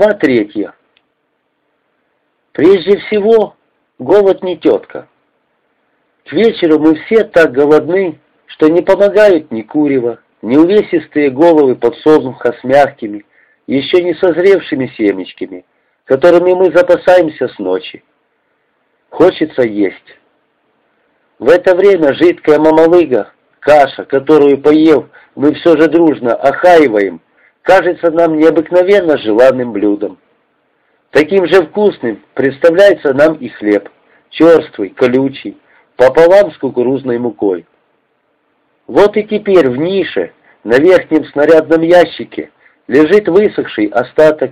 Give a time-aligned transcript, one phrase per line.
[0.00, 0.72] Глава третья.
[2.52, 3.54] Прежде всего,
[3.98, 5.06] голод не тетка.
[6.24, 12.54] К вечеру мы все так голодны, что не помогают ни курева, ни увесистые головы подсолнуха
[12.58, 13.26] с мягкими,
[13.66, 15.66] еще не созревшими семечками,
[16.06, 18.02] которыми мы запасаемся с ночи.
[19.10, 20.16] Хочется есть.
[21.38, 27.20] В это время жидкая мамалыга, каша, которую, поев, мы все же дружно охаиваем,
[27.70, 30.18] кажется нам необыкновенно желанным блюдом.
[31.12, 33.88] Таким же вкусным представляется нам и хлеб,
[34.30, 35.56] черствый, колючий,
[35.94, 37.64] пополам с кукурузной мукой.
[38.88, 40.32] Вот и теперь в нише,
[40.64, 42.50] на верхнем снарядном ящике,
[42.88, 44.50] лежит высохший остаток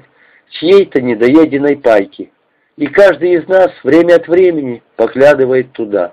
[0.51, 2.31] чьей-то недоеденной пайки,
[2.77, 6.12] и каждый из нас время от времени поглядывает туда.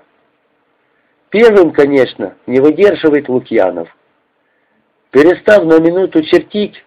[1.30, 3.96] Первым, конечно, не выдерживает Лукьянов.
[5.12, 6.82] Перестав на минуту чертить,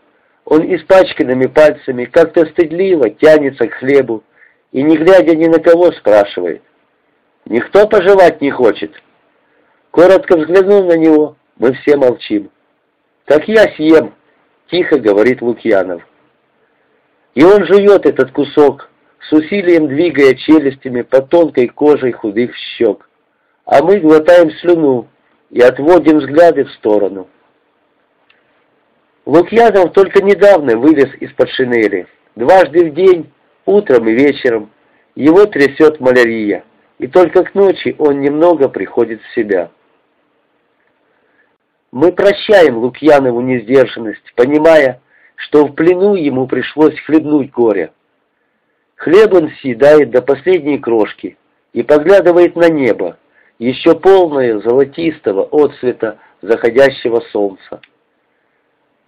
[0.49, 4.23] он испачканными пальцами как-то стыдливо тянется к хлебу
[4.71, 6.63] и, не глядя ни на кого, спрашивает.
[7.45, 8.91] «Никто пожевать не хочет?»
[9.91, 12.49] Коротко взглянув на него, мы все молчим.
[13.25, 14.13] «Так я съем»,—
[14.71, 16.01] тихо говорит Лукьянов.
[17.35, 18.89] И он жует этот кусок,
[19.21, 23.07] с усилием двигая челюстями по тонкой кожей худых щек,
[23.65, 25.07] а мы глотаем слюну
[25.51, 27.27] и отводим взгляды в сторону.
[29.29, 32.07] Лукьянов только недавно вылез из-под шинели.
[32.35, 33.31] Дважды в день,
[33.67, 34.71] утром и вечером,
[35.13, 36.63] его трясет малярия,
[36.97, 39.69] и только к ночи он немного приходит в себя.
[41.91, 44.99] Мы прощаем Лукьянову несдержанность, понимая,
[45.35, 47.91] что в плену ему пришлось хлебнуть горе.
[48.95, 51.37] Хлеб он съедает до последней крошки
[51.71, 53.19] и поглядывает на небо,
[53.59, 57.79] еще полное золотистого отцвета заходящего солнца.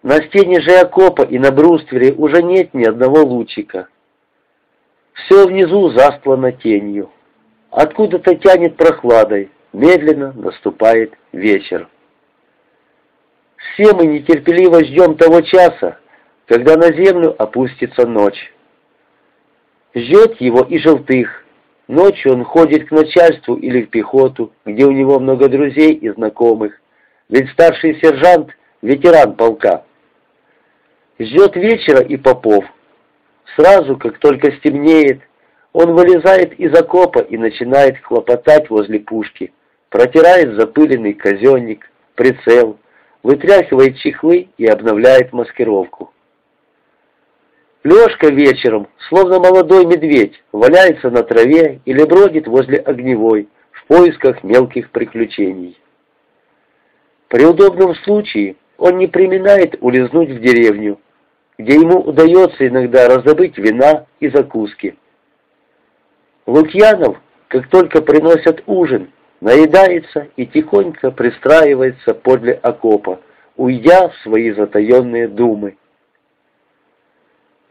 [0.03, 3.88] На стене же окопа и на бруствере уже нет ни одного лучика.
[5.13, 7.12] Все внизу застлано тенью.
[7.69, 11.88] Откуда-то тянет прохладой, медленно наступает вечер.
[13.56, 16.00] Все мы нетерпеливо ждем того часа,
[16.47, 18.51] когда на землю опустится ночь.
[19.94, 21.45] Ждет его и желтых.
[21.88, 26.81] Ночью он ходит к начальству или в пехоту, где у него много друзей и знакомых,
[27.29, 28.50] ведь старший сержант—
[28.81, 29.83] ветеран полка.
[31.21, 32.65] Ждет вечера и попов.
[33.55, 35.21] Сразу, как только стемнеет,
[35.71, 39.53] он вылезает из окопа и начинает хлопотать возле пушки,
[39.89, 42.79] протирает запыленный казенник, прицел,
[43.21, 46.11] вытряхивает чехлы и обновляет маскировку.
[47.83, 54.89] Лешка вечером, словно молодой медведь, валяется на траве или бродит возле огневой в поисках мелких
[54.89, 55.77] приключений.
[57.27, 60.99] При удобном случае он не приминает улизнуть в деревню,
[61.61, 64.97] где ему удается иногда раздобыть вина и закуски.
[66.47, 67.17] Лукьянов,
[67.47, 69.11] как только приносят ужин,
[69.41, 73.21] наедается и тихонько пристраивается подле окопа,
[73.57, 75.77] уйдя в свои затаенные думы.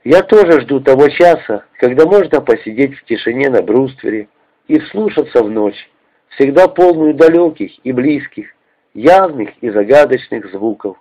[0.04, 4.28] Я тоже жду того часа, когда можно посидеть в тишине на бруствере
[4.68, 5.90] и вслушаться в ночь,
[6.30, 8.50] всегда полную далеких и близких,
[8.94, 10.96] явных и загадочных звуков.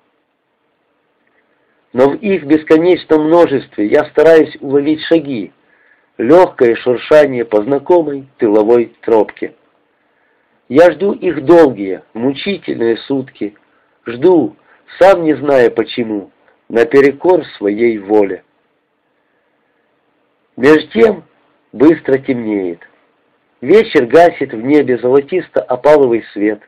[1.92, 5.52] Но в их бесконечном множестве я стараюсь уловить шаги,
[6.18, 9.56] легкое шуршание по знакомой тыловой тропке.
[10.68, 13.56] Я жду их долгие, мучительные сутки,
[14.06, 14.56] жду,
[15.00, 16.32] сам не зная почему,
[16.68, 18.44] наперекор своей воле.
[20.56, 21.24] Меж тем
[21.72, 22.82] быстро темнеет.
[23.62, 26.62] Вечер гасит в небе золотисто-опаловый свет.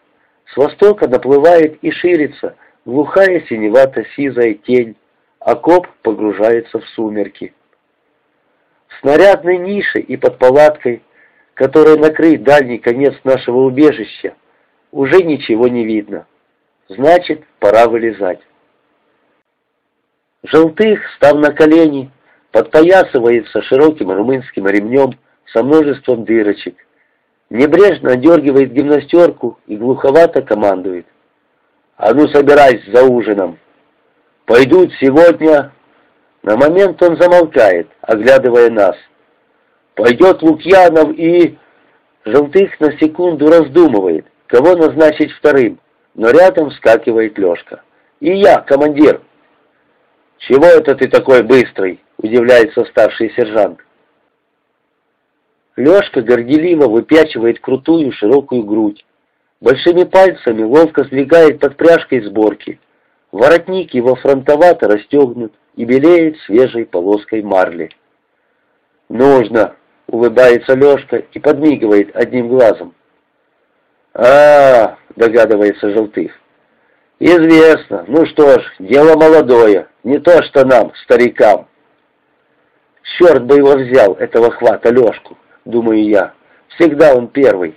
[0.45, 2.55] С востока наплывает и ширится
[2.85, 4.95] глухая синевато-сизая тень,
[5.41, 7.53] а коп погружается в сумерки.
[8.87, 11.01] В снарядной нише и под палаткой,
[11.55, 14.35] которая накрыт дальний конец нашего убежища,
[14.91, 16.27] уже ничего не видно.
[16.87, 18.41] Значит, пора вылезать.
[20.43, 22.11] Желтых, став на колени,
[22.51, 25.17] подпоясывается широким румынским ремнем
[25.53, 26.75] со множеством дырочек,
[27.49, 31.07] небрежно одергивает гимнастерку и глуховато командует.
[31.97, 33.57] «А ну, собирайся за ужином!
[34.45, 35.71] Пойдут сегодня...»
[36.43, 38.95] На момент он замолкает, оглядывая нас.
[39.95, 41.57] «Пойдет Лукьянов и...»
[42.23, 45.79] Желтых на секунду раздумывает, кого назначить вторым,
[46.13, 47.81] но рядом вскакивает Лешка.
[48.19, 49.21] «И я, командир!»
[50.37, 53.79] «Чего это ты такой быстрый?»— удивляется старший сержант.
[55.75, 59.05] Лешка горделиво выпячивает крутую широкую грудь.
[59.61, 62.79] Большими пальцами ловко сдвигает под пряжкой сборки.
[63.31, 67.89] Воротник его фронтовато расстегнут, и белеет свежей полоской марли.
[69.09, 69.75] «Нужно!»—
[70.07, 72.93] улыбается Лешка и подмигивает одним глазом.
[74.13, 76.33] а, -а, -а догадывается Желтых.
[77.19, 78.03] «Известно.
[78.07, 79.87] Ну что ж, дело молодое.
[80.03, 81.67] Не то что нам, старикам».
[83.17, 86.33] «Черт бы его взял, этого хвата Лешку!»— думаю я.
[86.75, 87.75] «Всегда он первый».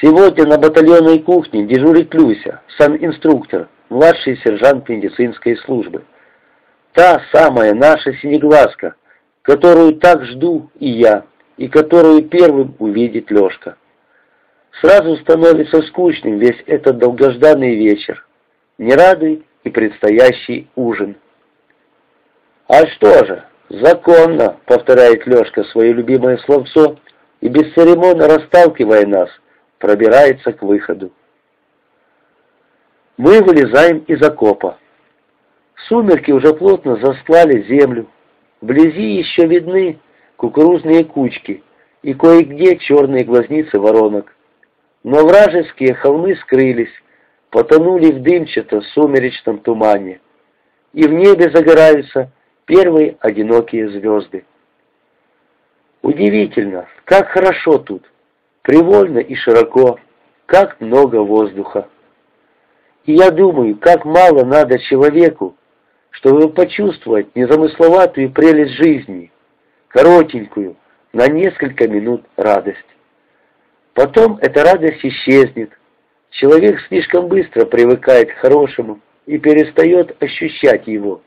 [0.00, 6.04] Сегодня на батальонной кухне дежурит Люся, инструктор, младший сержант медицинской службы.
[6.92, 8.94] Та самая наша синеглазка,
[9.42, 11.24] которую так жду и я,
[11.56, 13.76] и которую первым увидит Лешка.
[14.80, 18.26] Сразу становится скучным весь этот долгожданный вечер.
[18.78, 21.16] Не радуй и предстоящий ужин.
[22.66, 26.98] «А что же, законно»,— повторяет Лешка свое любимое словцо,
[27.40, 29.28] и бесцеремонно расталкивая нас,
[29.78, 31.12] пробирается к выходу.
[33.16, 34.78] Мы вылезаем из окопа.
[35.86, 38.08] Сумерки уже плотно застлали землю.
[38.60, 40.00] Вблизи еще видны
[40.36, 41.62] кукурузные кучки
[42.02, 44.34] и кое-где черные глазницы воронок.
[45.04, 46.92] Но вражеские холмы скрылись,
[47.50, 50.20] потонули в дымчато-сумеречном тумане,
[50.92, 52.32] и в небе загораются
[52.64, 54.44] первые одинокие звезды.
[56.02, 58.10] Удивительно, как хорошо тут,
[58.62, 60.00] привольно и широко,
[60.46, 61.88] как много воздуха.
[63.04, 65.56] И я думаю, как мало надо человеку,
[66.10, 69.30] чтобы почувствовать незамысловатую прелесть жизни,
[69.88, 70.76] коротенькую,
[71.12, 72.78] на несколько минут радость.
[73.92, 75.70] Потом эта радость исчезнет.
[76.30, 81.22] Человек слишком быстро привыкает к хорошему и перестает ощущать его.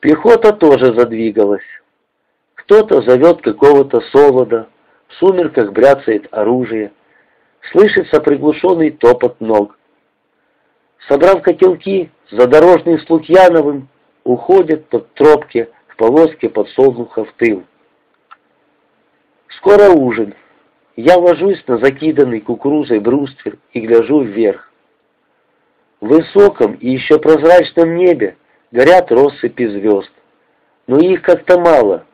[0.00, 1.62] Пехота тоже задвигалась.
[2.54, 4.68] Кто-то зовет какого-то солода,
[5.08, 6.92] в сумерках бряцает оружие,
[7.70, 9.78] слышится приглушенный топот ног.
[11.08, 13.88] Собрав котелки, задорожный с Лукьяновым
[14.24, 17.64] уходят под тропки к полоске подсолнуха в тыл.
[19.56, 20.34] Скоро ужин.
[20.96, 24.70] Я ложусь на закиданный кукурузой бруствер и гляжу вверх.
[26.00, 28.36] В высоком и еще прозрачном небе
[28.72, 30.10] горят россыпи звезд,
[30.86, 32.04] но их как-то мало,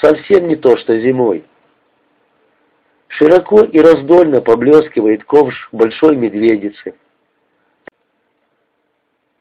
[0.00, 1.44] совсем не то, что зимой.
[3.16, 6.94] Широко и раздольно поблескивает ковш большой медведицы.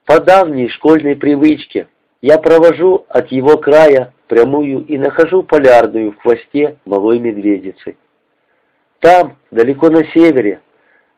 [0.06, 1.88] По давней школьной привычке
[2.22, 7.98] я провожу от его края прямую и нахожу полярную в хвосте малой медведицы.
[9.00, 10.62] Там, далеко на севере,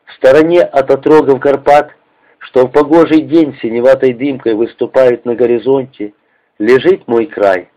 [0.05, 1.91] в стороне от отрогов Карпат,
[2.37, 6.13] что в погожий день синеватой дымкой выступают на горизонте,
[6.57, 7.69] лежит мой край,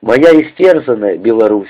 [0.00, 1.68] моя истерзанная Беларусь.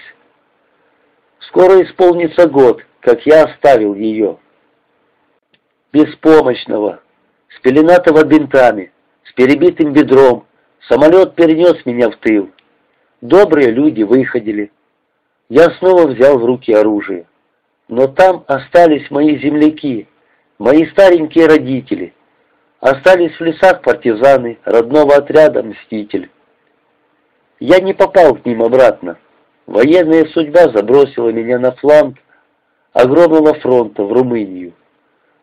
[1.40, 4.38] Скоро исполнится год, как я оставил ее.
[5.92, 7.00] Беспомощного,
[7.48, 8.92] с пеленатого бинтами,
[9.24, 10.46] с перебитым бедром,
[10.88, 12.50] самолет перенес меня в тыл.
[13.20, 14.70] Добрые люди выходили.
[15.48, 17.26] Я снова взял в руки оружие.
[17.88, 20.06] Но там остались мои земляки,
[20.58, 22.12] мои старенькие родители.
[22.80, 26.30] Остались в лесах партизаны, родного отряда «Мститель».
[27.60, 29.18] Я не попал к ним обратно.
[29.68, 32.16] Военная судьба забросила меня на фланг
[32.94, 34.72] огромного фронта в Румынию.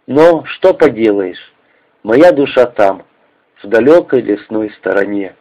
[0.07, 1.53] Но что поделаешь,
[2.01, 3.03] моя душа там,
[3.61, 5.35] в далекой лесной стороне.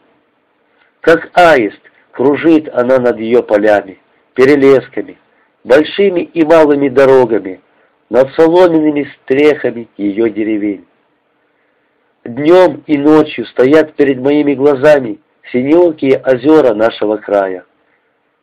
[1.00, 1.80] Как аист,
[2.12, 3.98] Кружит она над ее полями,
[4.34, 5.18] перелесками,
[5.64, 7.62] большими и малыми дорогами,
[8.10, 10.84] над соломенными стрехами ее деревень.
[12.22, 15.18] Днем и ночью стоят перед моими глазами
[15.50, 17.64] синеокие озера нашего края,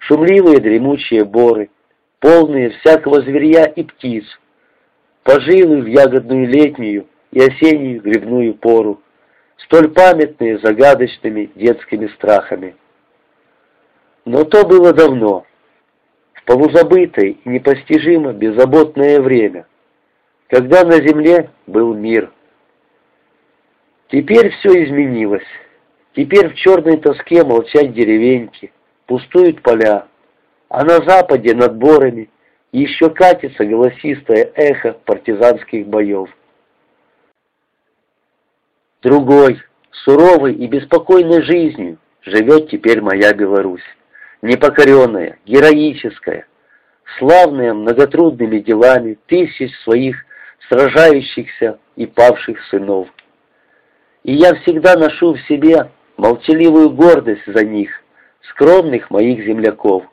[0.01, 1.69] шумливые дремучие боры,
[2.19, 4.25] полные всякого зверья и птиц,
[5.23, 9.01] пожилы в ягодную летнюю и осеннюю грибную пору,
[9.57, 12.75] столь памятные загадочными детскими страхами.
[14.25, 15.45] Но то было давно,
[16.33, 19.67] в полузабытое и непостижимо беззаботное время,
[20.47, 22.31] когда на земле был мир.
[24.09, 25.47] Теперь все изменилось.
[26.13, 28.73] Теперь в черной тоске молчат деревеньки,
[29.11, 30.07] пустуют поля,
[30.69, 32.29] а на западе над борами
[32.71, 36.29] еще катится голосистое эхо партизанских боев.
[39.01, 39.61] Другой,
[40.05, 43.83] суровой и беспокойной жизнью живет теперь моя Беларусь
[44.41, 46.45] непокоренная, героическая,
[47.19, 50.15] славная многотрудными делами тысяч своих
[50.69, 53.09] сражающихся и павших сынов.
[54.23, 58.00] И я всегда ношу в себе молчаливую гордость за них,
[58.49, 60.03] скромных моих земляков,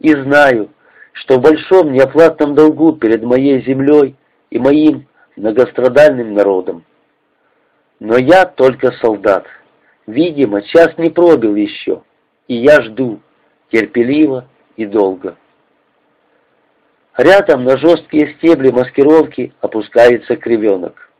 [0.00, 0.70] и знаю,
[1.12, 4.16] что в большом неоплатном долгу перед моей землей
[4.50, 5.06] и моим
[5.36, 6.84] многострадальным народом.
[8.00, 9.46] Но я только солдат.
[10.06, 12.02] Видимо, час не пробил еще,
[12.46, 13.20] и я жду,
[13.70, 14.46] терпеливо
[14.76, 15.36] и долго.
[17.16, 21.10] Рядом на жесткие стебли маскировки опускается кривенок.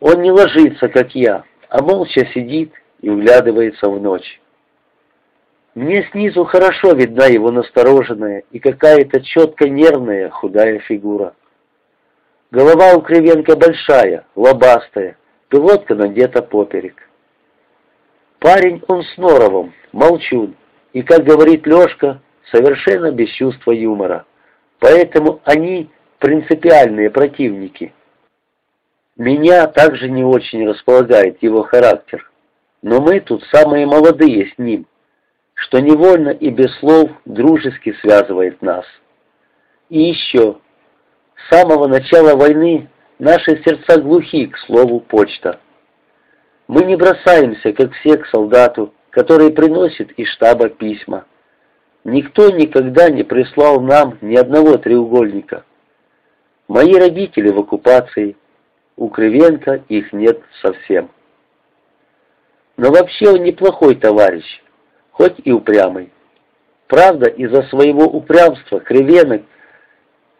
[0.00, 2.72] Он не ложится, как я, а молча сидит
[3.02, 4.40] и углядывается в ночь.
[5.74, 11.34] Мне снизу хорошо видна его настороженная и какая-то четко нервная худая фигура.
[12.50, 15.16] Голова у Кривенко большая, лобастая,
[15.48, 16.96] пилотка надета поперек.
[18.40, 20.56] Парень он с норовом, молчун,
[20.92, 24.24] и, как говорит Лешка, совершенно без чувства юмора.
[24.80, 27.94] Поэтому они принципиальные противники.
[29.16, 32.28] Меня также не очень располагает его характер.
[32.82, 34.86] Но мы тут самые молодые с ним,
[35.60, 38.86] что невольно и без слов дружески связывает нас.
[39.90, 40.56] И еще,
[41.36, 42.88] с самого начала войны
[43.18, 45.60] наши сердца глухи к слову «почта».
[46.66, 51.26] Мы не бросаемся, как все, к солдату, который приносит из штаба письма.
[52.04, 55.64] Никто никогда не прислал нам ни одного треугольника.
[56.68, 58.36] Мои родители в оккупации,
[58.96, 61.10] у Кривенко их нет совсем.
[62.78, 64.62] Но вообще он неплохой товарищ,
[65.20, 66.10] хоть и упрямый.
[66.88, 69.42] Правда, из-за своего упрямства Кривенок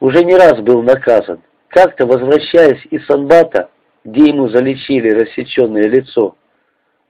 [0.00, 1.42] уже не раз был наказан.
[1.68, 3.68] Как-то возвращаясь из Санбата,
[4.04, 6.34] где ему залечили рассеченное лицо,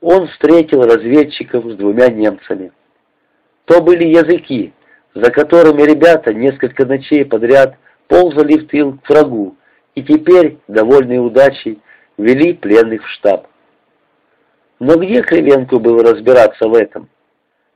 [0.00, 2.72] он встретил разведчиков с двумя немцами.
[3.66, 4.72] То были языки,
[5.14, 7.76] за которыми ребята несколько ночей подряд
[8.08, 9.54] ползали в тыл к врагу
[9.94, 11.80] и теперь, довольные удачей,
[12.18, 13.46] вели пленных в штаб.
[14.80, 17.08] Но где Кривенку было разбираться в этом,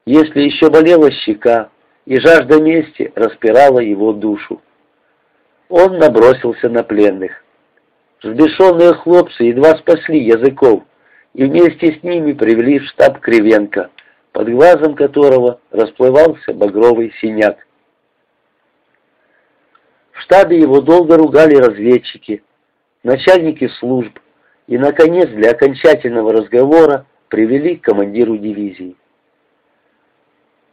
[0.06, 1.70] если еще болела щека,
[2.04, 4.60] и жажда мести распирала его душу?
[5.68, 7.32] Он набросился на пленных.
[8.22, 10.82] Взбешенные хлопцы едва спасли языков,
[11.34, 13.90] и вместе с ними привели в штаб Кривенко,
[14.32, 17.66] под глазом которого расплывался багровый синяк.
[20.12, 22.42] В штабе его долго ругали разведчики,
[23.02, 24.18] начальники служб,
[24.66, 28.96] и, наконец, для окончательного разговора привели к командиру дивизии.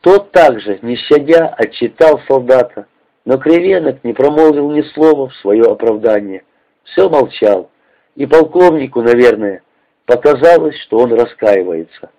[0.01, 2.87] Тот также, не щадя, отчитал солдата,
[3.23, 6.43] но Кривенок не промолвил ни слова в свое оправдание.
[6.83, 7.69] Все молчал,
[8.15, 9.61] и полковнику, наверное,
[10.07, 12.09] показалось, что он раскаивается.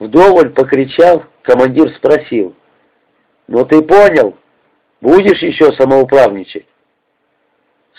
[0.00, 2.54] Вдоволь покричав, командир спросил,
[3.46, 4.34] «Ну ты понял,
[5.00, 6.66] будешь еще самоуправничать?»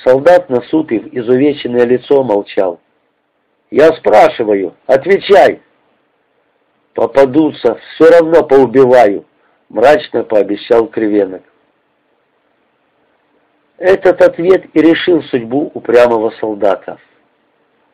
[0.03, 2.79] Солдат, насупив изувеченное лицо, молчал.
[3.71, 5.61] «Я спрашиваю, отвечай!»
[6.99, 9.23] «Попадутся, все равно поубиваю»,—
[9.69, 11.43] мрачно пообещал Кривенок.
[13.77, 16.97] Этот ответ и решил судьбу упрямого солдата.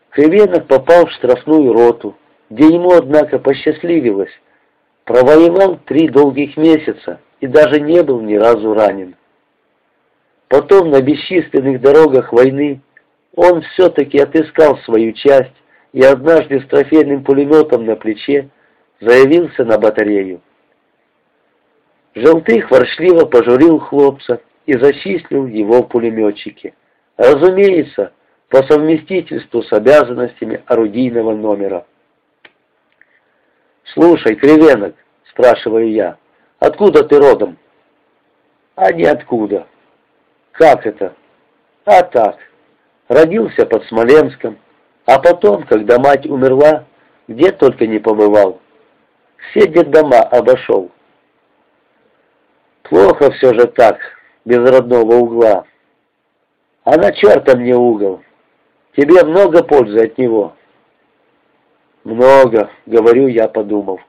[0.10, 2.16] Кривенок попал в штрафную роту,
[2.50, 4.32] где ему, однако, посчастливилось.
[5.04, 9.16] Провоевал три долгих месяца и даже не был ни разу ранен.
[10.48, 12.82] Потом на бесчисленных дорогах войны
[13.36, 15.54] он все-таки отыскал свою часть
[15.94, 18.50] и однажды с трофейным пулеметом на плече
[19.00, 20.42] заявился на батарею.
[22.16, 26.74] Желтых воршливо пожурил хлопца и зачислил его в пулеметчике.
[27.18, 28.14] Разумеется,
[28.50, 31.86] по совместительству с обязанностями орудийного номера.
[33.94, 34.96] «Слушай, Кривенок»,—
[35.32, 36.18] спрашиваю я,—
[36.60, 37.58] «откуда ты родом?»
[38.76, 39.68] «А ниоткуда».
[40.58, 41.14] Как это?
[41.84, 42.38] А так.
[43.10, 44.58] Родился под Смоленском,
[45.06, 46.86] а потом, когда мать умерла,
[47.28, 48.62] где только не побывал.
[49.50, 50.92] Все детдома обошел.
[52.84, 54.00] Плохо все же так,
[54.46, 55.66] без родного угла.
[56.84, 58.22] А на черта мне угол.
[58.96, 60.56] Тебе много пользы от него.
[62.04, 64.02] Много, говорю я, подумав.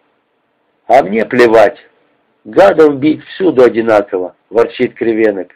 [0.86, 1.78] А мне плевать.
[2.44, 5.48] Гадов бить всюду одинаково, ворчит Кривенок.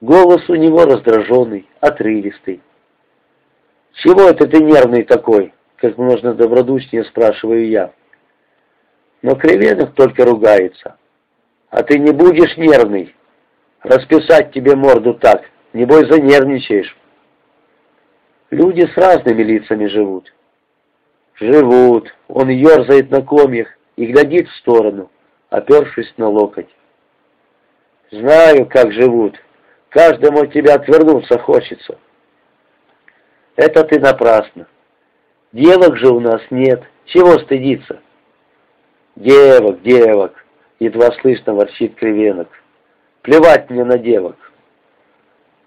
[0.00, 2.60] Голос у него раздраженный, отрывистый.
[3.94, 7.92] «Чего это ты нервный такой?» Как можно добродушнее спрашиваю я.
[9.22, 10.96] Но Кривенов только ругается.
[11.70, 13.14] «А ты не будешь нервный?
[13.82, 15.42] Расписать тебе морду так,
[15.72, 16.96] небось занервничаешь».
[18.50, 20.32] Люди с разными лицами живут.
[21.34, 22.14] Живут.
[22.28, 25.10] Он ерзает на комьях и глядит в сторону,
[25.50, 26.68] опершись на локоть.
[28.10, 29.36] Знаю, как живут.
[29.88, 31.98] Каждому от тебя отвернуться хочется.
[33.56, 34.66] Это ты напрасно.
[35.52, 36.82] Девок же у нас нет.
[37.06, 38.00] Чего стыдиться?
[39.16, 40.44] Девок, девок,
[40.78, 42.48] едва слышно ворчит кривенок.
[43.22, 44.36] Плевать мне на девок.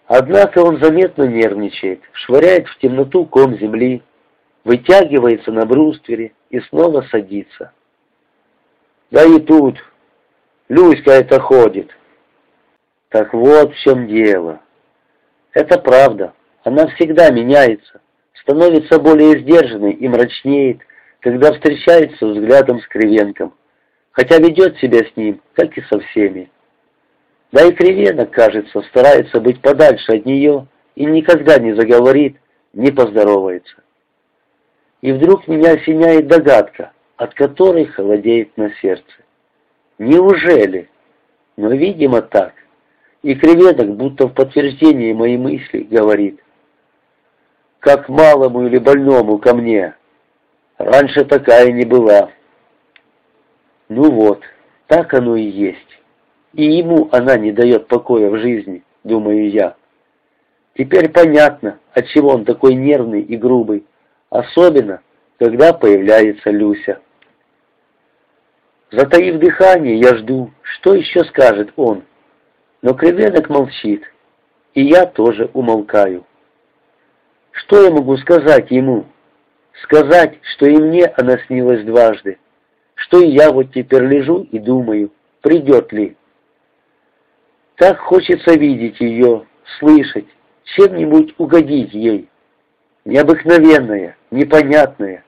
[0.06, 4.03] Однако он заметно нервничает, швыряет в темноту ком земли,
[4.63, 7.74] вытягивается на бруствере и снова садится.
[9.12, 9.77] Да и тут
[10.68, 11.89] Люська это ходит.
[13.10, 14.62] Так вот в чем дело.
[15.53, 16.34] Это правда.
[16.63, 18.01] Она всегда меняется,
[18.34, 20.82] становится более сдержанной и мрачнеет,
[21.20, 23.54] когда встречается взглядом с Кривенком,
[24.12, 26.50] хотя ведет себя с ним, как и со всеми.
[27.52, 32.38] Да и Кривенок, кажется, старается быть подальше от нее и никогда не заговорит,
[32.74, 33.76] не поздоровается.
[35.02, 39.04] И вдруг меня осеняет догадка, от которой холодеет на сердце.
[39.98, 40.90] Неужели?
[41.58, 42.54] Но, видимо, так.
[43.24, 46.40] И креветок, будто в подтверждение моей мысли, говорит.
[47.80, 49.96] Как малому или больному ко мне.
[50.80, 52.32] Раньше такая не была.
[53.90, 54.42] Ну вот,
[54.88, 56.00] так оно и есть.
[56.54, 59.76] И ему она не дает покоя в жизни, думаю я.
[60.78, 63.86] Теперь понятно, отчего он такой нервный и грубый,
[64.30, 65.02] особенно,
[65.38, 67.02] когда появляется Люся.
[68.90, 72.04] Затаив дыхание, я жду, что еще скажет он.
[72.82, 74.04] Но креветок молчит,
[74.74, 76.26] и я тоже умолкаю.
[77.52, 79.06] Что я могу сказать ему?
[79.84, 82.38] Сказать, что и мне она снилась дважды,
[82.96, 86.18] что и я вот теперь лежу и думаю, придет ли.
[87.76, 89.46] Так хочется видеть ее,
[89.80, 90.28] слышать,
[90.76, 92.28] чем-нибудь угодить ей.
[93.06, 95.24] Необыкновенная, непонятная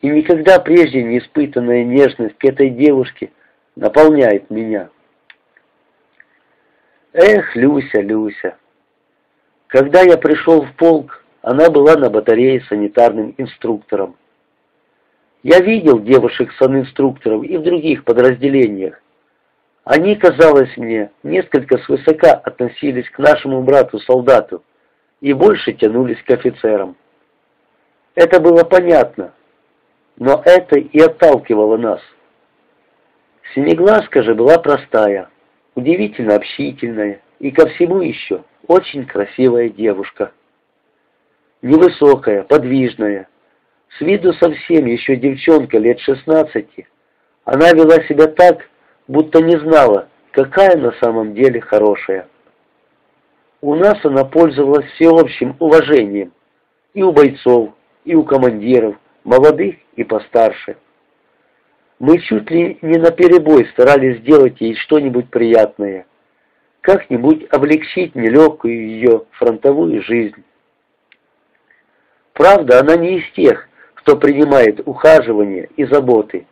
[0.00, 3.30] и никогда прежде не испытанная нежность к этой девушке
[3.76, 4.90] наполняет меня.
[7.12, 8.56] Эх, Люся, Люся.
[9.68, 14.16] Когда я пришел в полк, она была на батарее санитарным инструктором.
[15.42, 19.02] Я видел девушек-санинструкторов и в других подразделениях.
[19.84, 24.62] Они, казалось мне, несколько свысока относились к нашему брату-солдату
[25.20, 26.96] и больше тянулись к офицерам.
[28.14, 29.32] Это было понятно,
[30.16, 32.00] но это и отталкивало нас.
[33.52, 35.28] Синеглазка же была простая,
[35.74, 40.30] удивительно общительная и ко всему еще очень красивая девушка.
[41.62, 43.28] Невысокая, подвижная,
[43.96, 46.88] с виду совсем еще девчонка лет шестнадцати.
[47.44, 48.68] Она вела себя так,
[49.06, 52.26] будто не знала, какая на самом деле хорошая.
[53.60, 56.32] У нас она пользовалась всеобщим уважением
[56.94, 57.70] и у бойцов,
[58.04, 60.76] и у командиров, молодых и постарше.
[62.00, 66.06] Мы чуть ли не наперебой старались сделать ей что-нибудь приятное,
[66.80, 70.42] как-нибудь облегчить нелегкую ее фронтовую жизнь.
[72.42, 76.44] Правда, она не из тех, кто принимает ухаживание и заботы.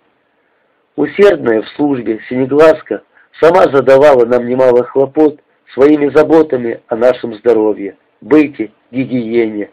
[0.94, 3.02] Усердная в службе Синеглазка
[3.40, 5.40] сама задавала нам немало хлопот
[5.74, 9.70] своими заботами о нашем здоровье, быте, гигиене.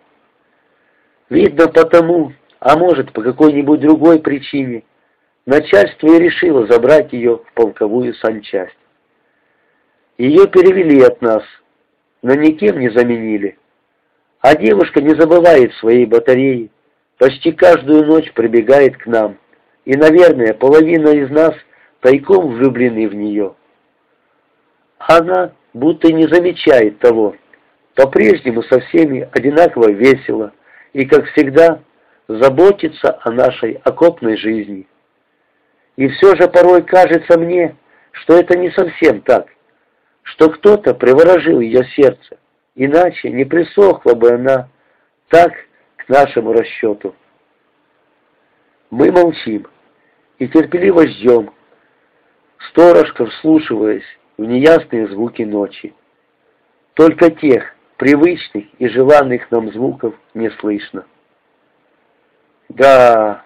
[1.29, 4.85] Видно потому, а может по какой-нибудь другой причине,
[5.45, 8.75] начальство и решило забрать ее в полковую санчасть.
[10.17, 11.43] Ее перевели от нас,
[12.23, 13.59] но никем не заменили.
[14.41, 16.69] А девушка не забывает своей батареи,
[17.17, 19.37] почти каждую ночь прибегает к нам,
[19.85, 21.53] и, наверное, половина из нас
[22.01, 23.55] тайком влюблены в нее.
[24.99, 27.35] Она будто не замечает того,
[27.95, 30.53] по-прежнему со всеми одинаково весело
[30.93, 31.81] и, как всегда,
[32.27, 34.87] заботится о нашей окопной жизни.
[35.95, 37.75] И все же порой кажется мне,
[38.11, 39.47] что это не совсем так,
[40.23, 42.37] что кто-то приворожил ее сердце,
[42.77, 44.69] иначе не присохла бы она
[45.27, 45.51] так
[45.97, 47.13] к нашему расчету.
[48.89, 49.67] Мы молчим
[50.37, 51.51] и терпеливо ждем,
[52.69, 54.05] сторожка вслушиваясь
[54.37, 55.93] в неясные звуки ночи.
[56.93, 61.05] Только тех, привычных и желанных нам звуков, не слышно.
[62.69, 63.43] «Да,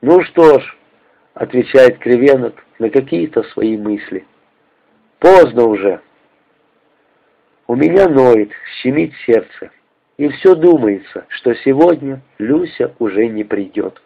[0.00, 0.78] ну что ж»,—
[1.34, 4.26] отвечает Кривенок на какие-то свои мысли.
[5.18, 6.00] «Поздно уже».
[7.70, 8.50] У меня ноет,
[8.82, 9.70] щемит сердце,
[10.18, 14.02] и все думается, что сегодня Люся уже не придет.